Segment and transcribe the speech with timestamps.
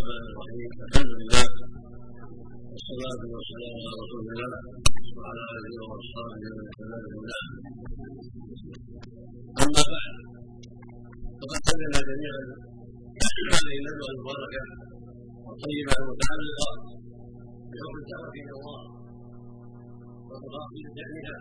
[0.00, 1.46] الرحمن الرحيم الحمد لله
[2.72, 4.52] والصلاة والسلام على رسول الله
[5.16, 7.42] وعلى آله وأصحابه ومن اهتدى بالله
[9.62, 10.14] أما بعد
[11.40, 12.42] فقد سمعنا جميعا
[13.54, 14.62] هذه الندوة المباركة
[15.52, 16.70] الطيبة المتعلقة
[17.70, 18.80] بحكم الدعوة إلى الله
[20.28, 21.36] وتفاصيل شأنها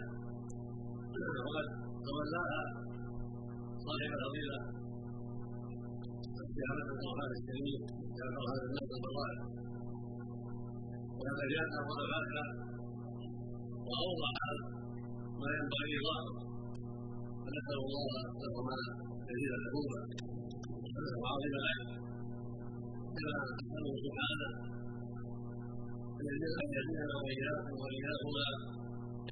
[1.45, 1.67] وقد
[2.07, 2.61] تولاها
[3.85, 4.78] صاحب الفضيلة
[6.59, 7.81] في هذا القرآن الكريم
[8.13, 9.39] في هذا النبي المبارك
[11.19, 12.45] وهذا جاء وضعها
[13.87, 14.37] وأوضح
[15.41, 16.23] ما ينبغي الله
[17.43, 18.11] فنسأل الله
[18.43, 18.77] لهما
[19.29, 19.99] جزيل العقوبة
[21.21, 21.87] وعظيم الأجر
[23.17, 24.49] كما نسأله سبحانه
[26.19, 26.35] أن
[26.75, 28.47] يهدينا وإياكم وإياهما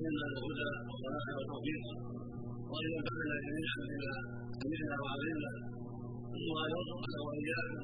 [0.07, 1.83] إلا الهدى والصلاح والتوفيق
[2.71, 4.13] وأن ينفعنا جميعا بما
[4.61, 5.76] سمعنا وعلمنا
[6.37, 7.81] ثم أن يرزقنا وإياكم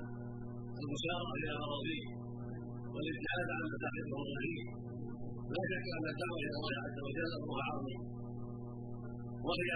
[0.83, 2.05] المشاركة إلى مراضيه
[2.93, 4.65] والابتعاد عن مساحبه الرحيم
[5.53, 8.01] لا شك أن الدعوة إلى الله عز وجل أمرها عظيم.
[9.47, 9.71] وهي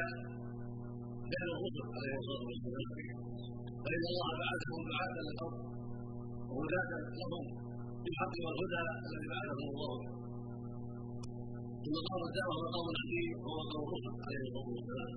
[1.30, 2.90] فعل الرسل عليه الصلاة والسلام.
[3.84, 5.56] فإن الله بعثهم بعثا للأرض
[6.54, 7.46] وهداة لهم
[8.04, 9.94] بالحق والهدى الذي بعثهم الله
[11.84, 15.12] ثم قام الدعوة مقام الحكيم وهو مقام الرسل عليه الصلاة والسلام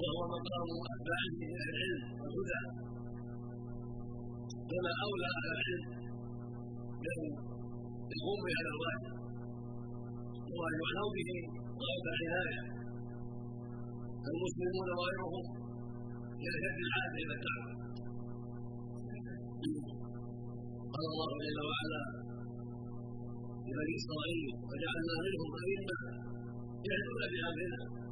[0.00, 2.60] وهو مقام أتباعه من العلم والهدى
[4.70, 5.82] فما أولى أهل العلم
[7.04, 7.18] من
[8.14, 9.12] القوم بهذا الواجب
[10.58, 11.30] وأن يعنوا به
[11.82, 12.62] غاية العناية
[14.30, 15.44] المسلمون وغيرهم
[16.42, 17.70] إلى شد الحاجة إلى الدعوة
[20.94, 22.02] قال الله جل وعلا
[23.66, 25.98] لبني إسرائيل وجعلنا منهم أئمة
[26.88, 28.03] يهدون بأمرنا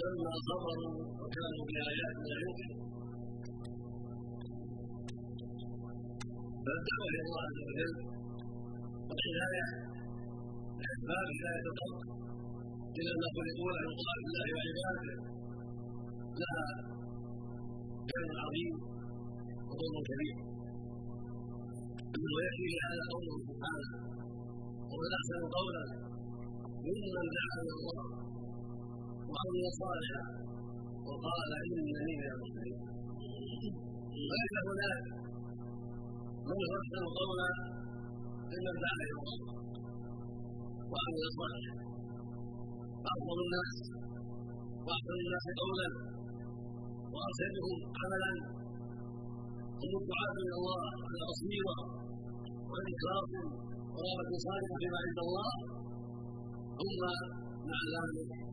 [0.00, 2.80] لما صبروا وكانوا بآياتنا يوقنون
[6.64, 7.94] فالدعوة إلى الله عز وجل
[9.08, 9.66] والعناية
[10.80, 12.00] لأسباب هداية الخلق
[12.98, 15.16] إلى أن خلقوا له طاعة الله وعبادته
[16.40, 16.64] لها
[18.10, 18.74] خير عظيم
[19.68, 20.36] وفضل كبير
[22.34, 23.90] ويكفي هذا قوله سبحانه
[24.90, 25.82] ومن أحسن قولا
[26.86, 28.25] ممن دعا إلى الله
[29.36, 30.20] وعمل صالحا
[31.06, 32.80] وقال إنني من المسلمين
[34.28, 35.04] وليس هناك
[36.48, 37.48] من يحسن قولا
[38.50, 39.38] ممن دعا إلى الله
[40.92, 41.74] وعمل صالحا
[43.12, 43.76] أفضل الناس.
[44.86, 45.88] وأحسن الناس قولا.
[47.12, 48.32] وأرشدهم عملا.
[49.80, 51.76] هم الدعاة إلى الله على بصيرة
[52.68, 53.30] وعن إخلاص
[53.94, 55.52] ورغبة صالحة فيما عند الله.
[56.78, 57.02] ثم
[57.70, 58.45] مع ذلك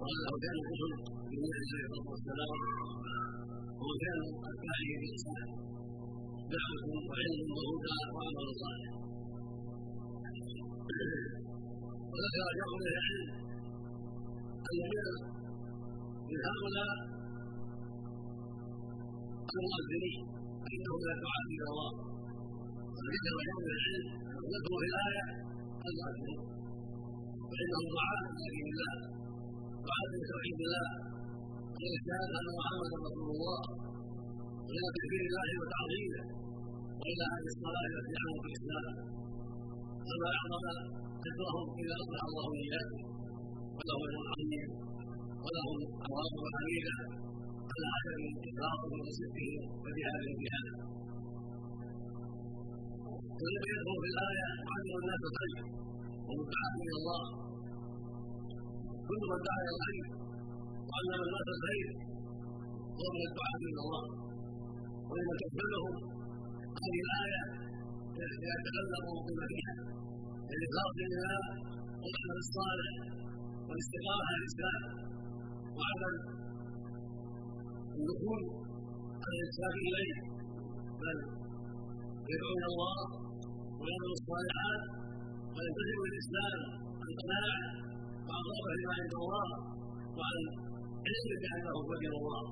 [0.00, 0.92] وأنه كان الرسل
[1.28, 2.58] بالله عليه الصلاة والسلام
[3.86, 5.46] وكانوا أتباعه بإحسان
[6.52, 8.90] دعوة وعلم وهدى وعمل صالح
[12.12, 13.28] وذكر جمع من العلم
[14.70, 14.80] ان
[16.28, 16.92] من هؤلاء
[19.56, 20.20] المؤذنين.
[20.62, 21.14] فانهم لا
[21.52, 21.92] إلى الله.
[22.96, 24.04] وذكر جمع العلم
[24.54, 25.24] ذكر في الآية
[25.88, 26.55] المؤذنين
[27.56, 28.24] فانهم دعاة
[28.56, 28.94] إلى الله
[29.86, 30.88] دعاة لتوحيد الله
[31.80, 33.60] والاشهاد ان محمدا رسول الله
[34.66, 36.22] والى تكبير الله وتعظيمه
[37.00, 38.86] وإلى هذه الصلاة التي عنهم في الإسلام.
[40.06, 40.64] فما أعظم
[41.26, 43.00] ذكرهم اذا اصلح الله اياهم
[43.76, 44.68] ولهم اجر عظيم
[45.44, 46.96] ولهم عواقب حميده
[47.72, 50.72] على عدم اخلاصهم وصدقهم وجهادهم بهذا
[53.40, 55.56] ولم يذكر في الآية عدم الناس الخير
[56.26, 57.22] والدعاة إلى الله.
[59.08, 60.06] كل من دعا إلى الخير
[60.88, 61.88] وعلم الناس الخير
[62.98, 64.04] هو من الدعاة إلى الله.
[65.08, 65.94] ولما تشملهم
[66.80, 67.42] هذه الآية
[68.50, 69.74] يتكلموا بما فيها
[70.50, 71.38] لإخلاص لله
[72.02, 72.90] والعمل الصالح
[73.66, 74.82] والاستقامة على الإسلام
[75.76, 76.14] وعدم
[77.98, 78.42] الدخول
[79.24, 80.16] على الإسلام إليه.
[81.02, 81.18] بل
[82.32, 82.98] يدعو إلى الله
[83.80, 84.82] ويعمل الصالحات
[85.56, 86.58] ويلتزم بالإسلام
[87.02, 87.56] عن قناعة
[88.26, 89.48] وعن رغبة لما عند الله
[90.18, 90.36] وعن
[91.08, 92.42] علم بأنه وجه الله.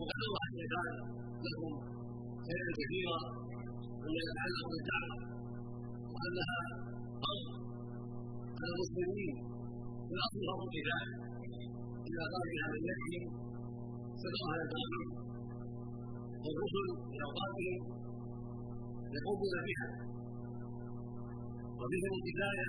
[0.00, 0.92] وقد اوضح الشيطان
[1.44, 1.72] لكم
[2.46, 3.18] خيرا كثيرا
[4.02, 5.16] مما يتعلق بالدعوه
[6.14, 6.58] وأنها
[7.22, 7.46] فرض
[8.60, 9.32] على المسلمين
[10.06, 11.10] في الاصل فرض كفايه
[12.08, 13.18] اذا بها من يكفي
[14.22, 15.08] سبقها التعليم
[16.44, 17.76] والرسل في اوقاتهم
[19.16, 19.88] يقومون بها.
[21.80, 22.68] وفيهم الكفايه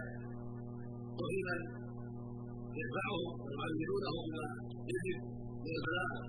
[1.19, 1.59] وفي من
[2.79, 4.49] يدفعهم ويعلمونهم بما
[4.93, 5.19] يجب
[5.63, 6.19] من البلاغه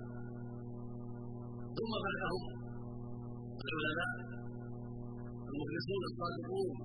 [1.77, 2.43] ثم بعدهم
[3.65, 4.11] العلماء
[5.49, 6.75] المخلصون الصادقون.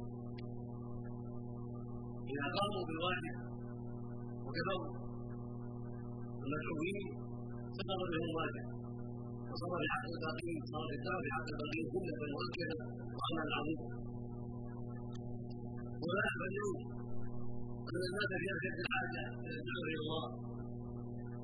[2.32, 3.36] إذا قاموا بالواجب
[4.46, 4.86] وكفروا
[6.44, 7.06] المدعوين
[7.78, 8.71] سقط بهم الواجب
[9.52, 12.76] وصار بحق الباقين صار الدعوه بحق الباقين جمله مؤكده
[13.16, 13.86] وعملا عظيما
[16.04, 16.76] ولا يعلمون
[17.92, 20.26] ان الناس في اشد الحاجة إلى الدعوه إلى الله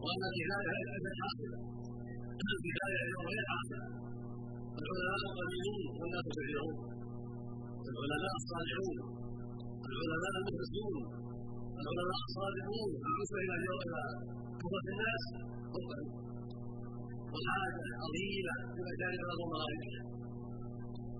[0.02, 1.58] وان الكفايه ليست حاصله
[2.54, 3.86] الكفايه اليوم غير حاصله
[4.80, 6.76] العلماء قليلون والناس كثيرون
[7.88, 8.96] العلماء الصالحون.
[9.88, 10.94] العلماء المخلصون.
[11.80, 12.90] العلماء الصادقون.
[13.08, 14.02] النسبة إلى إلى
[14.60, 15.22] كفره الناس
[15.74, 16.27] هم
[17.32, 18.80] والحاجة عظيمه في
[19.18, 20.00] الأرض ومغاربها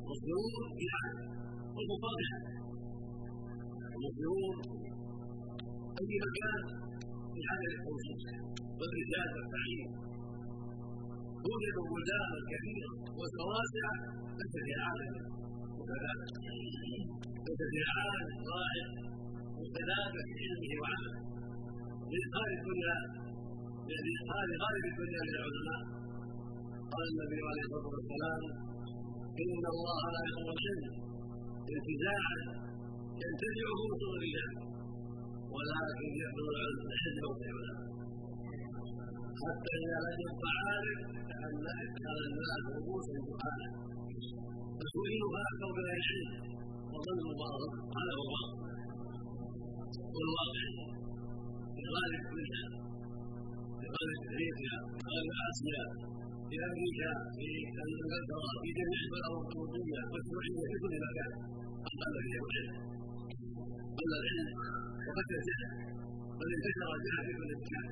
[0.07, 1.23] والظنون في حاجة
[1.75, 2.39] والمفاضحه
[3.97, 4.57] المسلمون
[6.01, 6.63] أي مكان
[7.33, 8.21] في حاجة للتوصيل
[8.79, 9.91] والرجال والتعليم.
[11.45, 13.89] توجد بلدان كثيره وسواسع
[14.39, 15.15] ليس فيها عالم
[15.79, 16.27] متذاكر
[17.47, 18.87] ليس فيها عالم رائع
[19.63, 21.21] متذاكر في علمه وعمله
[22.11, 22.97] لإدخال الدنيا
[23.90, 25.81] لإدخال غالب الدنيا للعلماء
[26.93, 28.43] قال النبي عليه الصلاة والسلام
[29.44, 30.85] إن الله لا يقبل العلم
[31.75, 32.37] انتزاعا
[33.23, 34.52] ينتزعه من الرجال
[35.55, 37.79] ولكن يحفظ العلم حزبه العلماء
[39.43, 40.99] حتى إذا لم يبقى عالم
[41.29, 43.69] كأن الناس رؤوسا جهالا
[44.79, 46.31] فسئلوا فأكثروا بلا العلم
[46.93, 48.58] وظنوا بعضهم هذا هو الواقع.
[50.14, 50.64] والواقع
[51.75, 52.64] في غالب الدنيا
[53.88, 54.75] افريقيا
[56.49, 57.49] في أمريكا في
[57.82, 61.32] انجلترا في جميع البلاد الاوروبيه والسعوديه في كل مكان
[61.87, 62.76] قل فيهم العلم
[63.99, 64.49] قل العلم
[65.06, 65.70] وقد الجهل
[66.38, 67.87] بل انتشر الجهل في كل مكان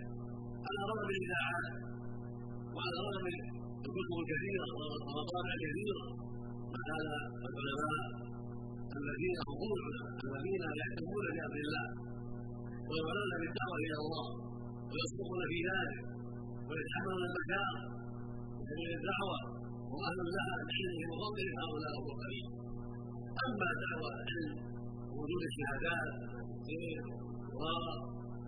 [0.67, 1.67] على رغم الاذاعات
[2.75, 6.05] وعلى رغم الكتب الكثيره والمطابع الكثيره
[6.73, 7.07] فكان
[7.49, 8.05] العلماء
[9.01, 11.87] الذين هم العلماء الذين يهتمون بامر الله
[12.89, 14.46] ويعلون بالدعوة إلى الله.
[14.91, 15.99] ويصدقون في ذلك
[16.69, 17.75] ويتحملون المكان
[18.69, 19.39] سبيل الدعوة
[19.93, 22.47] واهل لها بعلمهم وفضله هؤلاء هم القليل
[23.47, 24.55] أما دعوة العلم
[25.19, 26.11] وجود الشهادات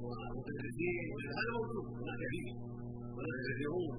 [0.03, 1.05] ومدرسين
[1.39, 2.47] هذا موجود هناك كثير
[3.17, 3.91] هناك كثيرون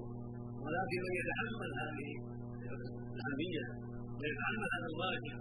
[0.64, 2.08] ولكن من يتحمل هذه
[3.16, 3.64] الأهمية
[4.18, 5.36] ويتحمل هذا الواجب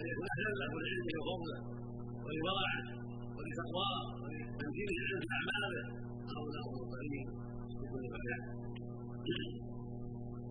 [0.00, 1.58] ان يكون أهلا له العلم وفضله
[2.24, 2.82] ولورعه
[3.36, 5.82] ولتقواه ولتنزيل العلم في اعماله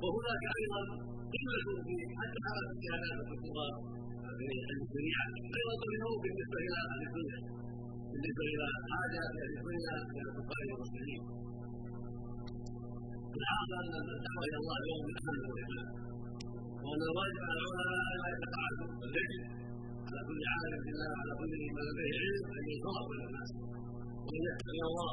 [0.04, 0.82] وهناك أيضا
[1.34, 2.40] قلة في حتى
[2.76, 3.76] الشهادات والدكتوراه
[4.38, 5.28] في علم الشريعه
[5.60, 7.40] أيضا قليلون بالنسبة إلى أهل الدنيا.
[8.12, 11.22] بالنسبة إلى حاجة أهل الدنيا إلى الكفار والمسلمين
[13.40, 15.88] الحاصل أن الدعوه إلى الله من اهم المهمات
[16.84, 19.44] وأن الواجب على العلماء أن لا يتقاعدوا يجب
[20.08, 23.50] على كل عالم بالله وعلى كل من لديه علم أن ينصرف إلى الناس.
[24.26, 25.12] وأن يتقي الله.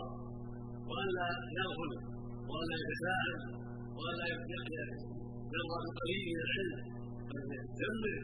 [0.91, 1.29] وان لا
[1.59, 1.93] يغفل
[2.51, 3.35] وان لا يتساءل
[3.99, 4.27] وان لا
[5.87, 6.79] بقليل من العلم
[7.31, 7.43] بل
[7.81, 8.17] يجمل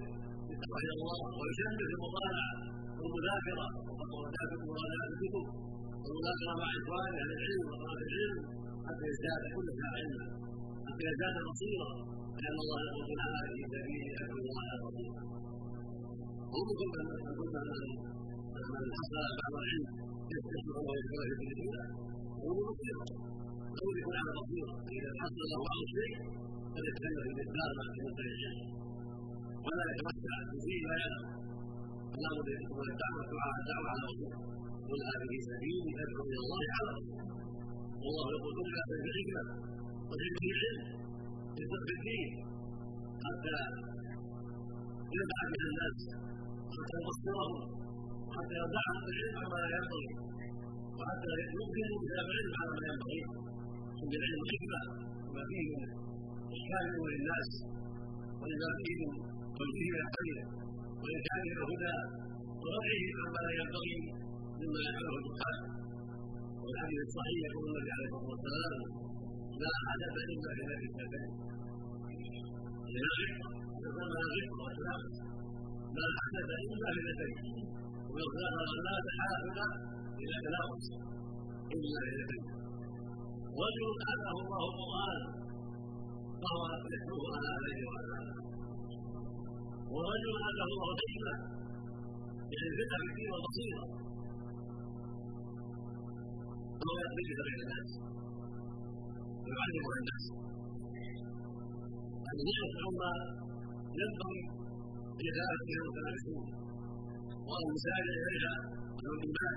[0.83, 2.51] إلى الله ويجمل في المطالعه
[2.99, 4.51] والمذاكره ومراجعه
[5.11, 5.45] الكتب
[6.05, 8.37] والمذاكرة مع اخوانه أهل العلم وطلاب العلم
[8.87, 10.25] حتى يزداد كل علما
[10.87, 11.91] حتى يزداد بصيرا
[12.43, 15.21] لأن الله يقول تعالى في سبيل ادعو الله بصيرا
[16.53, 19.87] ومنكم من حصل بعض العلم
[20.33, 20.95] يسمع الله
[21.39, 21.85] في الدنيا.
[22.43, 23.05] هو بصيرا
[23.79, 26.15] لو يكون على بصيره اذا حصل له بعض الشيء
[26.73, 28.57] فليتكلم بالاخبار مع كلمه العلم
[29.67, 30.35] ولا يتوسع
[30.65, 31.25] فيه ما يعلم
[32.13, 34.39] ان تكون الدعوه دعاء الدعوه على بصيره
[34.89, 37.27] قل هذه سبيلي ادعو إلى الله على بصيره
[38.03, 39.43] والله يقول ادعو بالحكمه
[40.09, 40.79] والعلم بالعلم
[41.61, 42.31] يصدق بالدين
[43.25, 43.57] حتى
[45.17, 45.99] يدفع بها الناس
[46.69, 47.55] وحتى يبصرهم
[48.27, 50.11] وحتى يرضعهم بالعلم عما لا ينبغي
[50.99, 53.21] وحتى يقدموا إلى العلم على ما ينبغي
[54.11, 54.81] بالعلم حكمه
[55.27, 55.89] وما فيه من
[56.57, 57.49] اشكال للناس
[58.41, 59.11] ولما فيه من
[59.59, 60.37] توجيه إلى الخير
[61.03, 61.97] وارشاد إلى الهدى
[62.63, 63.97] ورفعه عما لا ينبغي
[64.61, 65.59] مما يفعله الدخان
[66.63, 68.75] والحديث الصحيح يقول النبي عليه الصلاه والسلام
[69.63, 71.15] لا حدث إلا اذا اجتهد
[72.95, 75.03] لا غفر لا غفر والسلام
[75.99, 77.37] لا حدث الا بيديه
[78.13, 78.53] ويغفر
[78.87, 78.97] لا
[80.23, 80.87] تحافظ إلى تناقص
[81.75, 82.45] إلا بيديه
[83.63, 85.21] رجل أتاه الله القران
[86.43, 86.63] فهو
[86.95, 88.19] يتلوه على عليه وعلى
[89.93, 91.35] ورجل أتاه الله الحكمه
[92.53, 93.85] يعني الفقه في الدين والبصيره
[96.81, 97.91] فهو يقضي بين الناس.
[99.45, 100.25] ويعلمها الناس.
[102.29, 103.13] هذه نعمة عظمى
[104.01, 104.41] ينبغي
[105.19, 106.45] لإدارة فيها المتنافسون
[107.49, 108.55] وأن يسارع إليها
[109.21, 109.57] بالمال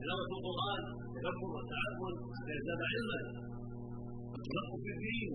[0.00, 0.82] تلاوة القرآن
[1.14, 3.20] تدبر والتعامل حتى يزداد علما
[4.30, 5.32] والتفقه في الدين.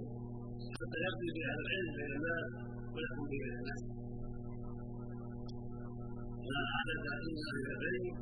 [0.77, 2.47] حتى يقضي بهذا العلم بين الناس
[2.93, 3.81] ويحكم بين الناس.
[6.53, 8.15] لا حدث إلا بهذين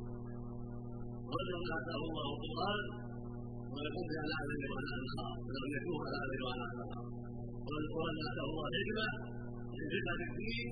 [1.35, 2.83] رجل اتاه الله القرآن
[3.73, 7.05] ويقول بان لا ادري وأنا النهار ولم يكون لا ادري وأنا النهار
[7.67, 8.67] والقران اتاه الله
[9.79, 10.69] يجدها في الدين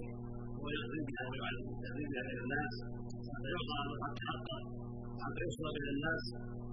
[0.62, 1.92] ويقضي بها ويعلم بها
[2.28, 2.74] بين الناس.
[3.32, 4.60] حتى يعطى الحق حقه
[5.24, 6.24] حتى يصل بين الناس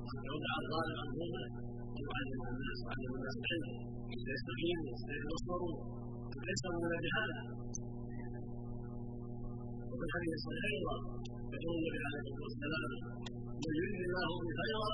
[0.09, 1.09] حتى يدعى الظالم عن
[1.97, 3.71] ويعلم الناس ويعلم الناس العلم
[4.11, 4.95] حتى يستقيموا
[6.31, 7.40] حتى يسلموا من الجهاله
[9.90, 10.97] وفي الحديث الصحيح أيضا
[11.55, 12.90] يقول النبي عليه الصلاة والسلام
[13.62, 14.88] من يريد الله به خيرا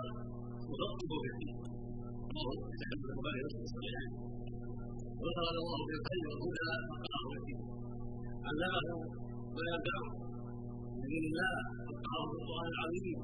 [0.70, 1.56] يفقهه في الدين
[2.80, 4.11] تحمل البخاري ومسلم الصحيحين
[5.23, 7.61] وقال الله في الخير والهدى فقهه في الدين
[8.46, 8.96] علمه
[9.54, 10.06] ما ينفعه
[11.00, 11.54] من الله
[11.88, 13.18] فقهه في القران العظيم.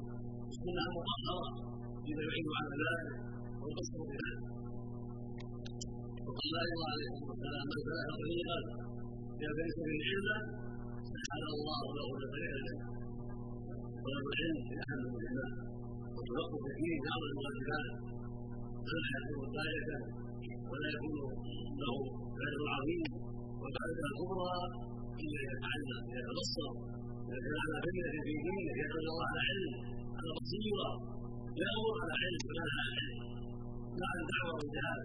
[0.51, 1.47] السنة المطهرة
[2.05, 3.09] بما يعين على ذلك
[3.61, 4.41] والقصد بذلك
[6.25, 8.57] وقال أيضا عليه الصلاة والسلام من سلك طريقا
[9.43, 10.37] يلتمس به علما
[11.11, 12.57] سهل الله له الخير
[14.05, 15.53] طلب العلم في احد المهمات
[16.15, 17.87] والتوقف فيه بعض الواجبات
[18.87, 19.97] فلا يكون داعية
[20.71, 21.17] ولا يكون
[21.81, 21.95] له
[22.45, 23.03] اجر عظيم
[23.61, 24.55] والفائده الكبرى
[25.23, 26.71] إلا يتعلم يتبصر
[27.63, 29.73] على بينه في دينه يدعو الله علم.
[30.21, 30.89] على بصيره
[31.61, 33.19] يامر على علم ولا على علم
[33.99, 35.01] لا عن دعوه وجهاد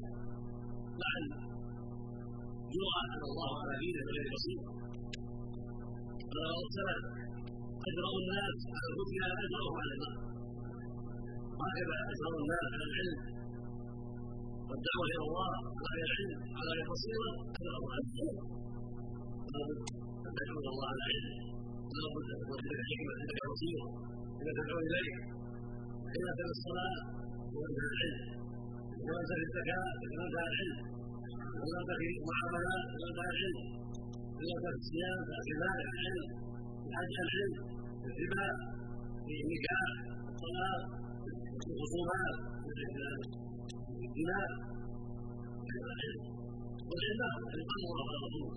[1.00, 1.24] لا عن
[2.74, 4.68] جرأة على الله على دينه بغير بصيره
[6.30, 7.04] فلو ارسلت
[7.88, 10.16] أجرأ الناس على الفتيا اجرأهم على الماء
[11.62, 13.18] هكذا أجرأ الناس على العلم.
[14.68, 15.50] والدعوة إلى الله
[15.90, 18.38] على العلم على البصيره اجرأهم على العلم
[19.52, 19.78] لابد
[20.36, 21.26] تدعو إلى الله على علم.
[21.94, 24.15] لابد أن تكون تلك بصيره اذا
[24.58, 25.14] تدعو إليه
[26.12, 26.96] كان الصلاة
[27.56, 28.18] وانت العلم
[29.06, 29.88] وانت الزكاة
[30.18, 30.78] وانت العلم
[31.98, 33.58] في المعاملات وانت العلم
[34.36, 36.28] في الصيام فالعباده العلم
[36.86, 37.54] الحج العلم
[38.08, 38.46] الربا
[39.42, 39.88] النكاح
[40.30, 40.80] الطلاق
[41.62, 42.36] في الخصومات
[44.06, 44.48] الدماء
[45.76, 46.22] العلم
[46.88, 48.52] والعلم القلب الله ورسوله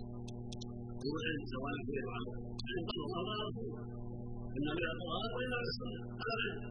[1.04, 4.09] هو العلم سواء كبير عظيم العلم الله ورسوله
[4.50, 6.62] والا من السنة هذا العلم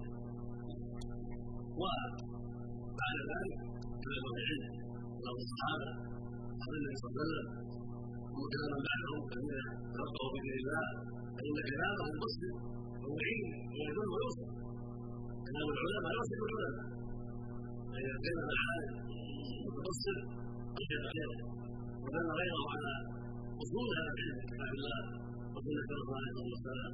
[1.80, 3.60] وبعد ذلك
[4.04, 4.64] كلام العلم
[5.20, 5.90] كلام الصحابه
[6.62, 7.48] عن النبي صلى الله عليه وسلم
[8.40, 10.84] وكلام بعدهم الذين تلقوا بدين الله
[11.36, 12.54] فان كلامهم مسلم
[13.04, 13.46] ومعين
[13.78, 14.50] ويدل ويوصف
[15.48, 16.86] كلام العلماء يوصف العلماء
[17.92, 18.94] فاذا كلم العالم
[19.60, 20.18] المتبصر
[20.82, 21.28] اشهد عليه
[22.04, 22.94] ودل غيره على
[23.64, 25.00] اصول هذا العلم كتاب الله
[25.60, 26.94] وسنه رسول الله صلى الله عليه وسلم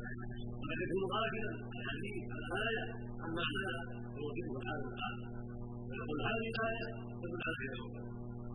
[0.62, 2.84] وقد يكون غافلا الحديث الايه
[3.22, 3.78] عن معناها
[4.14, 5.16] ويوجبه الحال القال
[5.88, 6.86] ويقول هذه الايه
[7.22, 7.78] تدل على كذا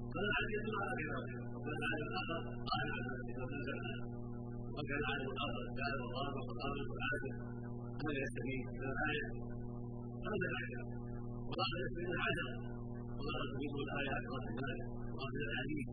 [0.05, 1.19] وكذا الحديث يدل على كذا
[1.55, 2.41] وكان العالم الآخر
[2.71, 3.43] قال على كذا
[4.75, 7.13] وكان العالم الآخر قال وقال وقال وقال
[8.03, 9.27] هذا يستفيد من الايه
[10.27, 10.81] هذا الايه
[11.49, 12.19] وقال يستفيد من
[13.19, 15.87] وقال تفيد الايه أكثر من ذلك وقال الحديث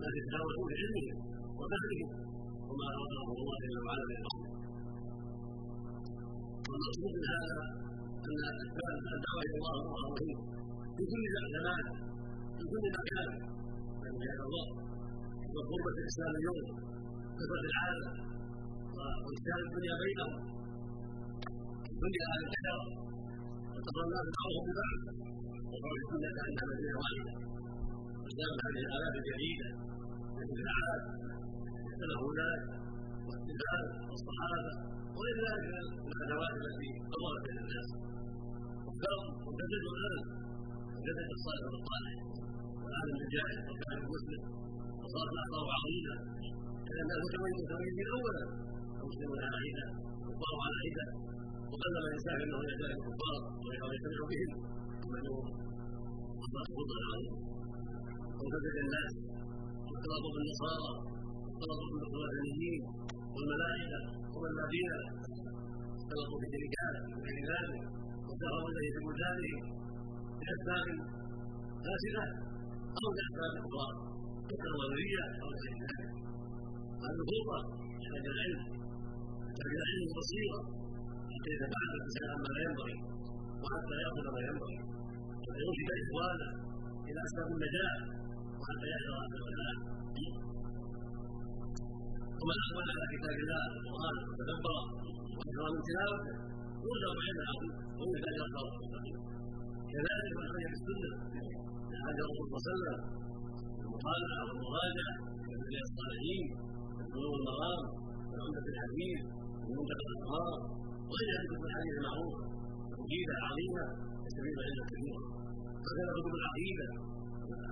[0.00, 1.06] ما يتجاوزون بعلمه
[1.58, 2.02] وفهمه
[2.72, 4.48] وما رضاه الله جل وعلا من الامر
[6.68, 7.58] والمقصود من هذا
[8.28, 10.38] أن الدعوه إلى الله أمر مهم
[10.96, 11.24] في كل
[11.56, 11.84] زمان
[12.56, 13.28] في كل مكان
[14.02, 14.66] من جهه الله.
[15.54, 16.60] وقربة الاسلام اليوم
[17.38, 18.04] كثرة العالم
[19.24, 20.32] وانتشار الدنيا بينهم
[21.94, 22.82] الدنيا أهل الكثرة
[23.74, 24.98] وترى الناس بعضهم ببعض
[25.72, 27.32] وقال الدنيا كانها مدينة واحدة
[28.22, 29.68] وازداد هذه الآلاف الجديدة
[30.38, 31.04] من العالم
[32.02, 32.62] اختلف ذلك
[33.26, 33.82] واختلاف
[34.16, 34.72] الصحابة
[35.14, 35.64] وغير ذلك
[36.04, 37.88] من الادوات التي ظهرت بين الناس.
[38.86, 40.20] واختلط وجدد الآن
[40.96, 42.14] وجدد الصالح والصالح
[42.82, 44.42] والعالم الجاهل وكان المسلم
[45.02, 46.14] وصارت الاخبار عظيمه
[46.86, 47.22] كان الناس
[47.62, 48.42] متميزين اولا
[49.00, 49.86] المسلمون على حده
[50.26, 51.06] الكفار على حده
[51.70, 54.50] وقل من يساعد انه يجتهد الكفار ويجتمع بهم
[55.04, 55.44] ومنهم
[56.46, 57.34] الله فضل العظيم
[58.40, 59.12] وجدد الناس
[59.88, 61.11] واختلطوا بالنصارى
[61.62, 62.82] واختلطوا بالوثنيين
[63.34, 63.98] والملائكة
[64.40, 64.90] والذين
[65.98, 67.82] اختلطوا بالرجال وغير ذلك
[68.28, 69.60] وساروا إليه ببلدانهم
[70.40, 70.86] بأسباب
[71.84, 72.24] فاسده
[73.00, 73.88] أو بأسباب أخرى
[74.48, 76.10] كالنظريه أو غير ذلك.
[77.02, 77.58] فرصه
[78.02, 78.60] يحتاج العلم
[79.48, 80.60] يحتاج العلم والبصيره
[81.32, 82.96] حتى يتفاعل الإنسان ما لا ينبغي
[83.62, 84.78] وحتى يأخذ ما ينبغي
[85.46, 86.48] ويرشد اخوانه
[87.08, 87.94] إلى أسباب النجاة
[88.58, 89.76] وحتى يحذر الفساد
[92.42, 94.78] ومن اقبل على كتاب الله القران وتدبر
[95.36, 96.34] وأكثر من تلاوته
[96.86, 98.74] يرجع عند العظيم ويحتاج إلى الصلاه
[99.92, 101.10] كذلك من خير السنة
[101.90, 102.98] لهذا الرسول صلى الله عليه وسلم.
[103.84, 105.14] المطالعه والمراجعه
[105.70, 106.44] من الصالحين
[107.12, 107.80] بلوغ المرام
[108.30, 109.20] وعمدة الحديث
[109.66, 110.54] ومنتقى الأخبار
[111.08, 112.34] وغير ذلك من الحديث المعروف
[113.00, 113.84] مفيدة عظيمة
[114.26, 115.20] يستفيد علما كثيرا
[115.76, 116.88] وكذا كتب العقيدة.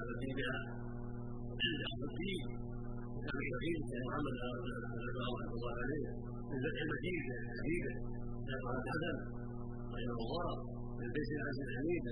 [0.04, 0.58] التي بها
[1.62, 2.44] عند أهل الدين.
[3.30, 6.06] كان كثير كان محمد رحمه الله عليه
[6.50, 7.25] من فتح المجيد
[7.58, 7.94] حديثه
[8.68, 9.16] على الحسن
[9.94, 10.49] رحمه الله
[11.00, 12.04] من بيت العزيز الحميد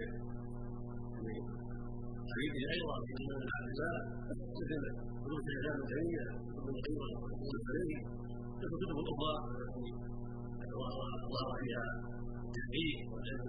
[2.32, 3.94] حديثه أيضا في من عبد الله
[4.28, 4.82] مثل
[5.24, 6.24] دروس الاسلام تيميه
[6.58, 7.98] ابن القيم رحمه الله عليه
[8.60, 9.34] كتب أخرى
[11.28, 11.84] الله فيها
[12.46, 13.48] التحقيق والعلم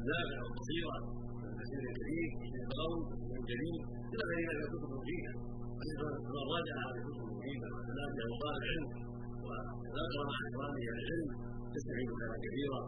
[0.00, 0.96] النافع والبصيره
[1.42, 2.98] والتفسير الكريم في القول
[3.30, 3.78] والجليل
[4.14, 5.32] إلى غير ذلك كتب مفيده
[5.78, 8.86] فمن راجع هذه الكتب المفيده وتنافع وقال العلم
[9.44, 11.28] وذكر مع اكرامه العلم
[11.74, 12.80] يستفيد خيرا كثيرا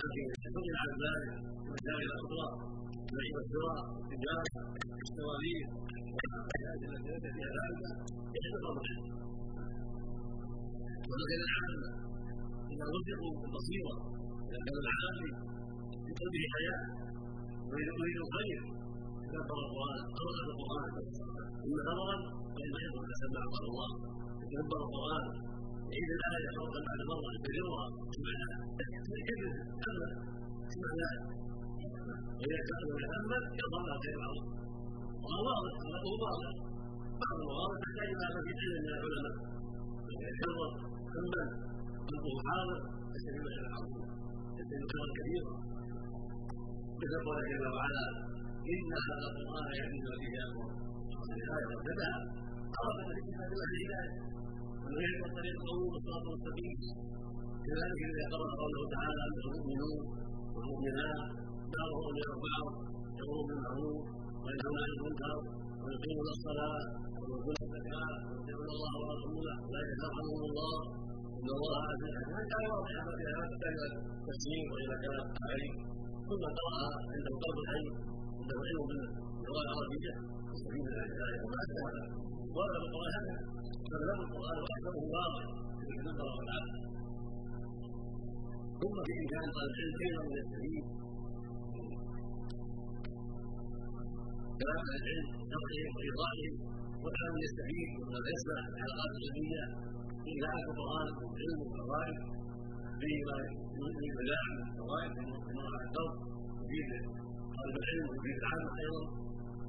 [0.00, 1.32] لكن يستغني عن ذلك
[1.66, 2.46] المسائل الاخرى
[3.10, 4.54] البيع والشراء التجاره
[5.04, 5.66] الشواريخ
[6.14, 7.80] والحاجات التي فيها ذلك
[8.36, 9.04] يحدث العلم
[11.10, 11.88] ولكن العامه
[12.72, 13.94] اذا رزقوا البصيره
[14.48, 15.32] اذا كان العالم
[16.04, 16.80] في قلبه حياه
[17.68, 18.81] ويريد الخير
[19.32, 20.90] تدبر القران قرأ القران
[21.62, 22.16] ثم نظرا
[22.54, 22.70] فإن
[23.12, 23.90] تسمع قال الله
[24.42, 25.24] يتدبر القرآن
[25.92, 27.84] يعيد الآية مرة بعد مرة يكررها
[28.14, 28.48] سمعنا
[29.20, 29.52] يكرر
[29.88, 30.08] أما
[30.74, 31.08] سمعنا
[32.38, 34.18] وإذا كان يتأمل يظهر العظيم
[35.22, 35.74] وهو واضح
[36.06, 36.50] هو واضح
[37.22, 39.34] بعض المواضع تحتاج إلى مزيد من العلماء
[40.24, 40.70] يتكرر
[41.12, 41.48] تأمل
[42.08, 42.78] قلبه حاضر
[43.14, 44.02] يستفيد خير العظيم
[44.58, 45.52] يستفيد خيرا كثيرا
[47.02, 48.04] يقول جل وعلا
[48.70, 50.68] إن هذا القرآن يهدي الذي يأمر
[51.36, 52.10] الآية وابتدأ
[52.78, 54.10] عرف كتاب الله الهداية
[54.84, 56.76] ويعرف الطريق القوم والصراط المستقيم
[57.66, 60.00] كذلك إذا قرأ قوله تعالى المؤمنون
[60.54, 61.20] والمؤمنات
[61.76, 62.66] بعضهم يرفعه
[63.20, 64.02] يقوم بالمعروف
[64.42, 65.32] وينهون المنكر
[65.82, 66.80] ويقيمون الصلاة
[67.18, 70.76] ويؤتون الزكاة ويطيعون الله ورسوله أولئك يرحمهم الله
[71.38, 72.94] إن الله عزيز حكيم كان واضح
[73.38, 73.70] هذا في
[74.26, 75.72] تفسير وإلى كلام عليه
[76.28, 78.11] ثم قرأ عنده قلب الحي
[78.66, 80.12] علم باللغة العربية
[80.52, 82.04] يستفيد من الآية وما أشبهها
[82.54, 83.36] وهذا القرآن هذا
[83.90, 85.44] فبلغ القرآن وأحكمه واضح
[85.78, 86.72] في النظر والعقل
[88.80, 90.84] ثم في إمكان طالب العلم أيضا من يستفيد
[94.60, 96.54] كلام العلم شرحهم وايضاحهم
[97.04, 99.64] وكان يستفيد وقد يسمع الحلقات العلميه
[100.22, 102.18] في اذاعه القران والعلم والفوائد
[103.00, 103.36] فيما
[103.78, 105.10] يريد ملاعب من الفوائد
[105.44, 106.16] في موضع الدرس
[106.62, 107.21] يفيد
[107.62, 109.02] طالب العلم ويفيد العامه أيضا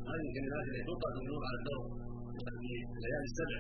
[0.10, 1.86] هذه الكلمات التي تلقى في موضع الدرس
[2.34, 3.60] في الليالي السبع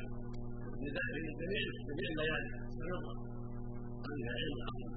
[1.41, 3.15] جميع جميع الليالي سنظهر
[4.05, 4.91] هذه علم عظيم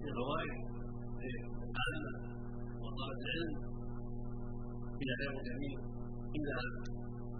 [0.00, 0.54] في فوائد
[1.80, 2.12] عامه
[2.82, 3.52] وطالب العلم
[5.02, 5.74] إلى خير جميل
[6.38, 6.54] اذا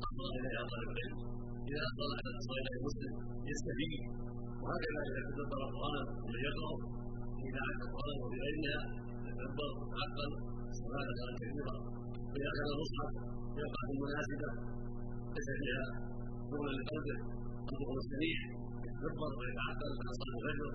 [0.07, 1.19] اصغى اليها طالب العلم
[1.69, 2.07] اذا اصغى
[2.41, 3.13] اصغى اليه مسلم
[3.51, 3.93] يستفيد
[4.63, 6.73] وهكذا اذا تدبر القران ويقرا
[7.37, 8.81] في اذاعه القران وفي غيرها
[9.27, 11.75] يتدبر ويتعقل استفاده كثيرا.
[12.33, 13.11] واذا كان المصحف
[13.55, 13.61] في
[13.95, 14.49] المناسبه
[15.35, 15.85] ليس فيها
[16.51, 17.17] شغل لقلبه
[17.69, 18.39] قلبه مستريح
[18.87, 20.71] يتدبر ويتعقل على صلاه الفجر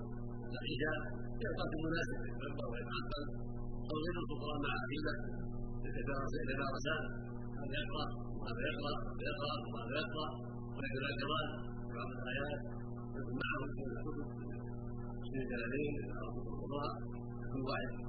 [0.52, 0.98] العشاء
[1.38, 3.24] في المناسبه يتدبر ويتعقل
[3.88, 5.14] أو غير القران مع عقيده
[5.84, 7.02] يتدارسان.
[7.58, 8.06] هذا يقرأ؟
[8.38, 10.28] وهذا يقرأ؟ ويقرا وهذا يقرأ؟
[10.76, 11.48] ويتذاكران
[11.94, 12.60] بعض الآيات
[13.18, 14.28] يكون معه من الكتب.
[15.32, 16.92] من الجلالين أو كتب القراء
[17.52, 18.07] كل واحد.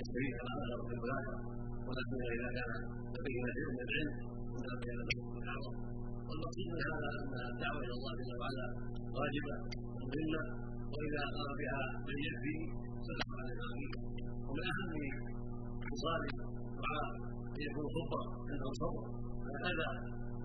[0.00, 1.38] يستفيد كما اخر في المذاكره
[1.88, 2.70] ولكن اذا كان
[3.14, 4.12] تبين شيء من العلم
[4.52, 4.98] فلا بين
[5.42, 5.74] الاعظم
[6.28, 8.66] والمقصود من هذا ان الدعوه إلى الله جل وعلا
[9.16, 9.54] واجبه
[10.02, 10.42] مهمه
[10.92, 12.56] واذا قام بها من يكفي
[13.08, 13.92] صدق على الامين
[14.48, 14.92] ومن اهم
[15.90, 17.08] خصال الدعاء
[17.54, 19.04] ان يكون خطبه عنده صبر
[19.66, 19.88] هذا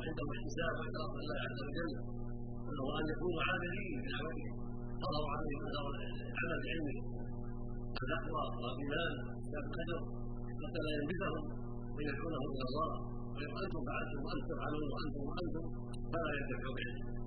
[0.06, 1.92] عنده احتساب وإكرام الله عز وجل
[2.68, 4.48] وهو ان يكونوا عاملين بدعوته
[5.04, 7.17] قضوا عليهم العمل بعلمه
[8.04, 9.14] التقوى والغفلان
[9.46, 9.66] كتاب
[10.62, 11.44] حتى لا يلبسهم
[11.96, 12.90] ويدعونهم إلى الله
[13.36, 15.64] ويقول أنتم فعلتم وأنتم تفعلون وأنتم وأنتم
[16.12, 17.18] فلا ينتفع بعلمه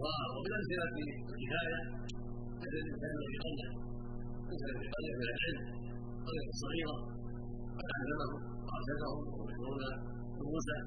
[0.00, 0.84] ومن امثله
[1.32, 1.78] الكفايه
[2.60, 3.60] مثل الانسان الذي قلد
[4.50, 5.60] مثل الذي قلد من العلم
[6.26, 6.96] قريه صغيره
[7.78, 8.32] قد علمهم
[8.66, 9.82] وارشدهم ويذكرون
[10.38, 10.78] دروسا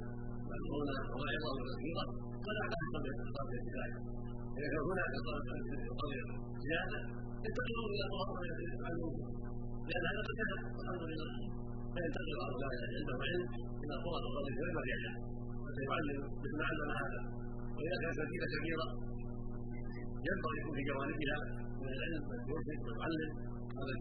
[0.47, 2.05] ويذكرون مواعظه كثيره
[2.45, 4.20] فلا تحصل من الكفايه
[4.57, 5.45] إذا كان هناك طلب
[5.91, 6.25] القريه
[6.65, 6.99] زيادة
[7.45, 9.15] ينتقلون إلى مواطن يتعلمون
[9.89, 11.29] لأن هذا قد كتب الحمد لله
[11.93, 13.43] فينتقل هؤلاء عنده علم
[13.83, 15.13] إلى قرى الأرض غير مريحه
[15.65, 16.19] حتى يعلم.
[16.43, 17.19] مثل ما علم هذا.
[18.01, 18.87] كانت مدينه كبيرة
[20.27, 21.37] ينبغي يكون في جوانبها
[21.81, 23.29] من العلم والمرشد والمعلم
[23.77, 23.93] هذا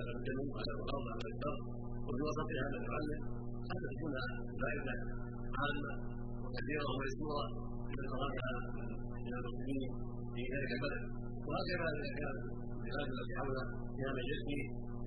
[0.00, 1.58] هذا الجنوب هذا الأرض هذا البر
[2.06, 3.20] وفي وسطها هذا المعلم
[3.70, 4.12] حتى تكون
[4.60, 4.94] فائده
[5.60, 5.92] عامة
[6.42, 7.46] وكثيرة وميسورة.
[7.96, 8.50] من خرجها
[9.26, 9.90] من المسلمين
[10.34, 11.02] في ذلك البلد
[11.46, 12.36] وهكذا اذا كان
[12.76, 14.60] البلاد التي حولنا فيها من يجني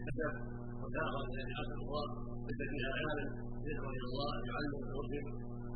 [0.06, 0.34] كسب
[0.82, 2.04] وداخل إلى جهات أخرى
[2.48, 2.92] ليس فيها
[3.68, 5.26] يدعو إلى الله يعلم ويرشد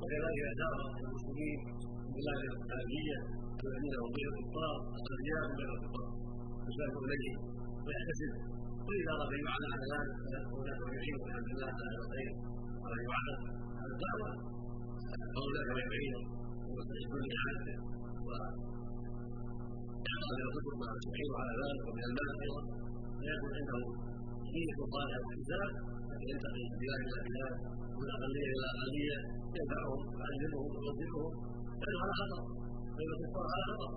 [0.02, 1.60] وكذلك دار المسلمين
[2.04, 3.18] من بلاد الخارجيه
[3.66, 6.08] الذين هم غير الكفار الاغنياء من غير الكفار
[6.68, 7.36] يسافر اليه
[7.86, 8.32] ويحتسب
[8.88, 10.16] واذا اراد أن يعلم على ذلك
[10.50, 12.32] فهناك من يعين والحمد لله على الخير
[12.84, 13.40] ولا يعلم
[13.80, 14.30] على الدعوه
[15.34, 16.16] فاولئك من يعين
[16.74, 17.24] ويستشهدون
[18.28, 22.62] وإعطاء الكتب مع تعين على ذلك ومن المال أيضا
[23.20, 23.80] فيكون عنده
[24.56, 25.72] نية صالحة الحساب
[26.30, 27.54] ينتقل من بلاد إلى بلاد
[27.96, 29.18] ومن اقليه إلى اقليه
[29.58, 31.32] ينفعهم ويعلمهم ويوظفهم
[31.82, 32.42] لأنه على خطر
[32.98, 33.92] بين الكفار على خطر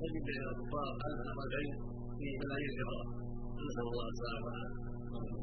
[0.00, 1.76] تجد بين الكفار الف رجلين
[2.18, 3.04] في ملايين الكفار
[3.66, 4.82] نسال الله السلامه والعافيه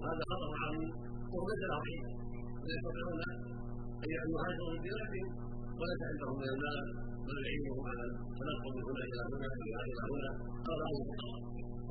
[0.07, 0.89] هذا خطر عظيم
[1.33, 2.03] وهو له حين
[2.65, 3.21] لا يستطيعون
[4.03, 5.27] أن يهاجروا من بلادهم
[5.79, 6.79] وليس عندهم من المال
[7.27, 9.47] بل يعينهم على التنقل من هنا إلى هنا
[9.89, 10.31] إلى هنا.
[10.67, 10.95] قال له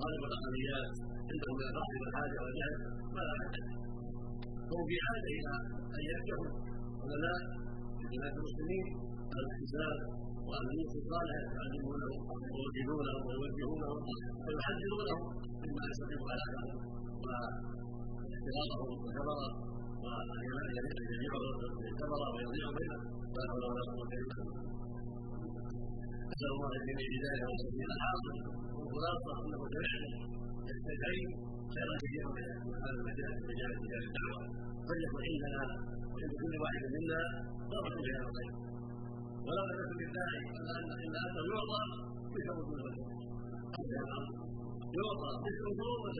[0.00, 0.88] غالب الاقليات
[1.30, 2.74] عندهم من الفقر والحاجة والجهل
[3.14, 3.62] ما لا حاجة.
[4.70, 5.52] هم في حاجة إلى
[5.96, 6.48] أن يفتحوا
[7.04, 7.40] علماء
[7.98, 8.86] في بلاد المسلمين
[9.34, 9.96] على الحساب
[10.46, 12.16] وعلى النص الصالح يعلمونهم
[12.52, 13.98] ويوجهونهم ويوجهونهم
[14.44, 15.20] ويحذرونهم
[15.64, 16.72] مما يستطيع هلاكهم
[17.24, 19.38] واختلاطهم والكبر
[20.04, 23.02] وان الكبر ويضيع بينهم
[23.34, 24.56] لا حول ولا قوه الا بالله
[26.30, 28.36] نسال الله الجميع الهدايه والتوفيق الحاصل
[28.76, 30.08] والخلاصه انه سمعنا
[30.68, 31.22] يستدعي
[31.74, 32.28] خيرا كثيرا
[32.66, 34.40] من هذا المجال مجال مجال الدعوه
[34.86, 35.62] فليكن عندنا
[36.12, 37.20] وعند واحد منا
[37.72, 38.52] ضربه هذا الخير
[39.46, 41.82] ولا نكن بالله الا الا انه يعطى
[42.34, 42.82] مثل وجود
[44.98, 46.16] يعطى مثل وجود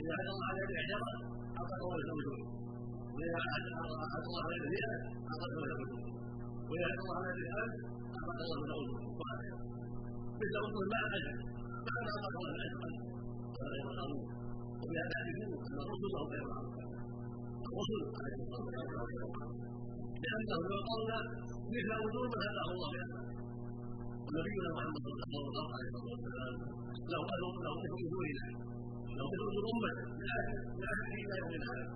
[0.00, 1.10] إذا حد الله بعشره
[1.58, 2.61] اعطاك الله مثل وجود
[3.14, 3.38] واذا
[4.12, 4.92] حد الله عليه بمئه
[5.30, 6.02] اعطاك مثل وجود
[6.70, 7.74] واذا حد الله عليه بالالف
[8.18, 9.00] اعطاك الله مثل وجود
[10.40, 11.34] مثل وجود مع الاجر
[11.86, 14.24] مع ما اعطاك الله الاجر هذا غير معروف
[14.82, 16.74] وبهذا تعرفون ان الرسل هم غير معروف
[17.68, 19.52] الرسل عليه الصلاه والسلام
[20.22, 21.10] لانهم يعطون
[21.74, 23.08] مثل وجود من هداه الله له
[24.26, 26.56] ونبينا محمد صلى الله عليه وسلم
[27.12, 28.46] له له له مثل وجودنا
[29.16, 31.86] له مثل وجود امته من اخر من اخر إلى يوم هذا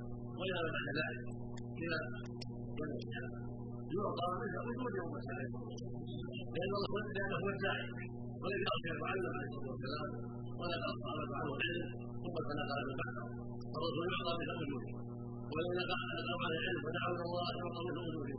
[0.40, 1.24] ما بعد ذلك.
[1.82, 1.98] إلى
[2.78, 3.38] يوم القيامه
[3.96, 5.50] يعطى امته عليه الصلاه والسلام
[6.54, 7.86] لأن الله لأنه هو الداعي
[8.42, 10.10] والذي أرسل يتعلم عليه الصلاة والسلام.
[10.60, 11.88] ولا اصحاب معه العلم
[12.22, 13.24] ثم تنقل من بعده
[13.76, 14.92] الرسول يعطى مثل وجوده
[15.52, 16.00] ولو نقل
[16.42, 18.34] عن العلم ودعوا إلى الله يعطى مثل وجوده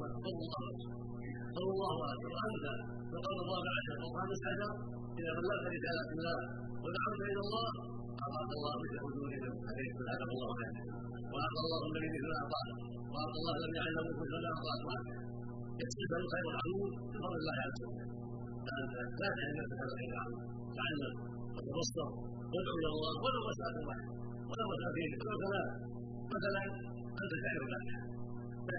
[1.56, 2.66] صلى الله عليه وسلم الله انت
[3.12, 4.72] فقال الرابع عشر أو الخامس عشر
[5.20, 6.38] إذا بلغت رسالة الله
[6.84, 7.70] ودعوت إلى الله
[8.28, 10.82] اعطاك الله مثل وجوده عليه سبحانه الله عليه
[11.32, 12.68] وأعطى الله الذي مثل أعطاه.
[13.12, 15.06] وأعطى الله الذي علمه مثل ما اعطاك
[15.82, 18.08] يكسب الخير العظيم بفضل الله عز وجل.
[18.66, 20.42] فانت لا تعلم نفسك الخير العظيم.
[20.78, 21.14] تعلم
[21.56, 22.10] وتبصر
[22.52, 23.14] وادعو إلى الله.
[23.24, 24.12] ولو مساله واحدة
[24.50, 25.70] ولو مسافين ولو ثلاث
[26.34, 26.62] مثلا
[27.22, 28.02] أنت تعرف الفاتحه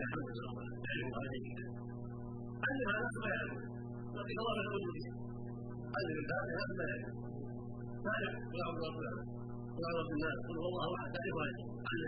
[0.02, 0.52] الحمد لله
[0.84, 1.46] تعرف عليك
[2.66, 3.58] علم على نفسه ما يعلم
[4.16, 5.06] لكن الله وجوده
[5.96, 7.14] علم الفاتحه ما يعلم
[8.08, 8.82] تعرف قل اعوذ
[9.78, 12.04] برب الناس قل هو الله أحد عليه علم على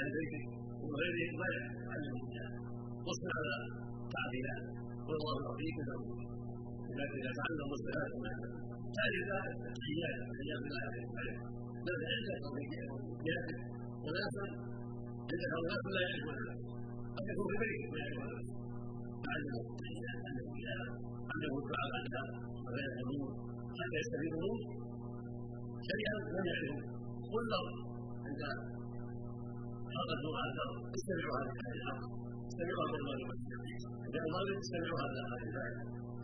[0.00, 0.44] أهل بيتك
[0.82, 2.50] وغيره ما يعلم علم الرجال
[3.04, 3.54] واصبر على
[4.14, 4.64] تعديلات
[5.06, 5.76] قل الله يعطيك
[6.98, 8.10] لكن إذا تعلم الصلاه
[8.96, 9.28] تعرف
[9.68, 11.06] التحيات التحيات بالله عليه
[11.86, 12.44] بل عندك
[13.28, 13.56] ياتي
[14.04, 14.44] وناسا
[15.30, 16.38] عندك اناس لا يعرفون
[17.16, 18.42] قد يكون في بيتك ما يعرفون
[19.24, 20.82] تعلم التحيات الانبياء
[21.30, 22.26] عنده الدعاء الاكثر
[22.64, 23.30] وغير الأمور
[23.78, 24.58] حتى يستفيدون
[25.88, 26.82] شيئا لم يعرفوا
[27.32, 27.74] قل لهم
[28.26, 28.42] عند
[29.96, 32.00] على الأرض استمعوا هذه الحق
[32.50, 33.28] استمعوا هذا المغرب
[34.04, 35.56] عند المغرب استمعوا هذا هذه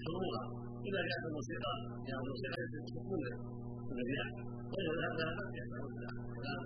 [0.05, 0.43] شروطا
[0.89, 1.75] إذا كانت الموسيقى
[2.09, 2.61] يعني الموسيقى
[2.97, 3.23] تكون
[3.93, 4.29] الرياح
[4.71, 5.27] وغير هذا
[5.59, 6.63] يسمعون الكلام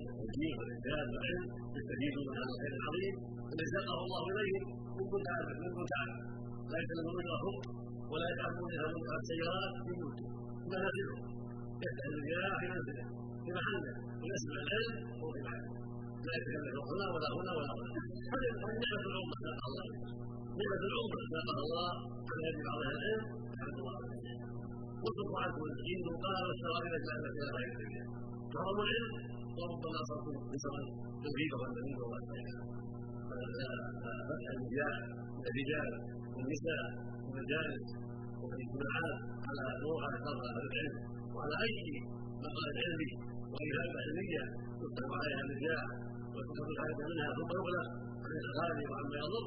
[0.00, 1.44] التوجيه والارشاد والعلم
[1.76, 3.14] يستفيدون من هذا الخير العظيم
[3.52, 4.64] الذي ساقه الله اليهم
[4.96, 6.16] من كنت عارف من كنت عارف
[6.70, 7.64] لا يتلمون الركب
[8.12, 10.30] ولا يتعبون لها منكر السيارات في بيوتهم
[10.70, 11.35] منازلهم
[11.84, 13.04] يفتح الرياح في منزله
[13.44, 15.70] في محله ويسمع العلم وهو في محله
[16.26, 17.90] لا يتكلم هنا ولا هنا ولا هنا
[18.32, 18.48] هذه
[18.84, 19.86] نعمه العمر ساق الله
[20.58, 21.90] نعمه العمر ساقها الله
[22.30, 23.22] على يد بعض العلم
[23.56, 23.96] يحمد الله
[25.04, 28.04] وصف عنكم الجن قال والسرائر كانت إلى غير سبيل
[28.52, 29.12] كرم العلم
[29.58, 30.82] وربما صرتم بصرا
[31.24, 32.20] توحيد والنبي والله
[34.28, 35.90] فتح الرجال
[36.34, 36.82] والنساء
[37.24, 37.86] والمجالس
[38.42, 40.94] والاجتماعات على نوع على العلم.
[41.36, 41.76] وعلى اي
[42.44, 43.10] مقال علمي
[43.52, 44.44] واجابه علميه
[44.82, 45.84] يكتب عليها النجاح
[46.34, 47.86] وتكون الحاجة منها ثم يغلق
[48.24, 49.46] عن الغالي وعما يضر.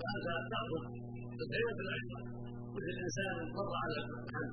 [0.00, 0.82] فانت تاخذ
[1.44, 1.74] العلم.
[1.78, 2.20] بالعشره
[2.74, 4.52] مثل انسان مر على الحمد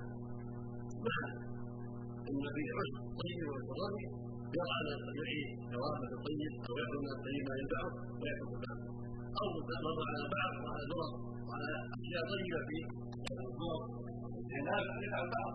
[1.05, 1.17] مع
[2.29, 4.03] إن في عشر طيب والتضرع
[4.55, 6.39] يرى على يعي ثوابه الطيب
[6.79, 7.89] ياكل من الطيب ما ينفعه
[8.21, 8.79] ويأكل بعض
[9.39, 9.47] أو
[9.85, 11.09] مر على بعض وعلى ذرة
[11.47, 13.81] وعلى أشياء طيبة في الظهر
[14.31, 15.53] والخلاف يفعل بعض.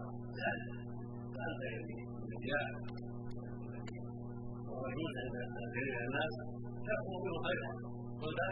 [1.45, 2.67] يعني الرجال
[4.81, 6.33] ويجوز عند كثير الناس
[6.87, 7.71] تكفر منه خيرا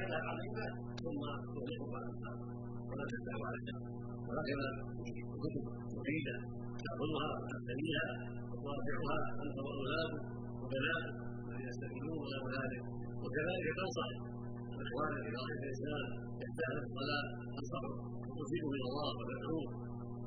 [0.05, 0.66] اله عظيمه
[1.05, 1.20] ثم
[1.55, 2.38] تغلق بعد الناس
[2.88, 3.77] ولا تتبع عليها
[4.29, 4.59] ولكن
[5.35, 5.64] الكتب
[5.97, 6.37] مفيده
[6.85, 8.07] تاخذها وتعتنيها
[8.51, 10.23] وتراجعها انت واولادك
[10.62, 11.14] وبناتك
[11.49, 12.83] الذين يستفيدون وغير ذلك
[13.23, 14.09] وكذلك تنصح
[14.85, 16.05] اخوانك في ضعيف الاسلام
[16.42, 17.25] يحتاج الصلاه
[17.57, 17.92] تنصحه
[18.29, 19.66] وتفيده إلى الله وتدعوه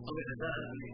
[0.08, 0.88] أو يتساءل في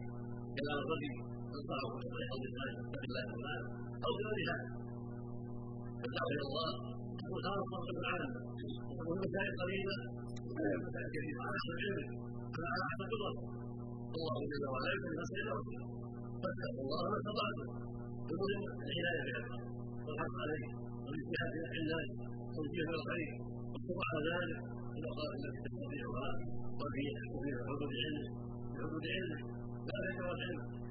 [0.58, 1.13] كلام الرجل
[1.54, 2.70] تنصحه بطريق الله.
[2.96, 3.68] اتق الله تعالى
[4.06, 4.68] أو بغير هذا
[6.02, 6.70] فالدعوه إلى الله
[7.20, 8.32] تكون خاصه بالعالم
[8.89, 9.98] وتكون مسائل قليله
[10.88, 12.10] مسائل كثيره على حسب علمك
[12.74, 13.46] على حسب قدرتك
[14.18, 15.48] الله جل وعلا يكون مسائل
[16.44, 17.68] فاتقوا الله ما استطعتم
[18.32, 19.58] المهم العنايه بهذا
[20.06, 20.66] والحق عليه
[21.06, 22.08] والاجتهاد في نحو الناس
[22.56, 23.30] والجهد الخير
[23.72, 24.60] والصبر على ذلك
[24.92, 26.30] في الاوقات التي تستطيعها
[26.80, 27.04] وفي
[27.68, 28.28] حدود علمك
[28.72, 29.42] في حدود علمك
[29.88, 30.83] لا ذكر العلم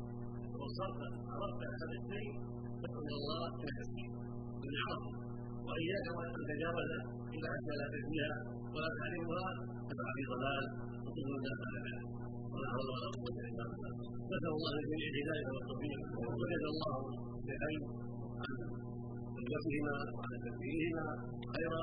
[0.62, 1.01] وصرت
[1.33, 2.33] عرفت هذا الشيء
[2.81, 4.11] فاتقوا الله في نفسك
[4.61, 5.05] بالعرض
[5.66, 6.90] وإياك وأن تتجاوز
[7.35, 8.35] إلى حتى لا تزنيها
[8.75, 9.48] ولا تعلمها
[9.90, 10.64] تقع في ضلال.
[11.05, 12.07] وتضل الناس على ذلك
[12.53, 13.92] ولا حول ولا قوة إلا بالله.
[14.31, 16.01] نسأل الله لجميع الهداية والتوفيق.
[16.40, 16.96] وجزا الله
[17.46, 17.81] بخير
[18.42, 18.55] عن
[19.35, 21.07] تربيتهما وعن تدبيرهما
[21.55, 21.83] خيرا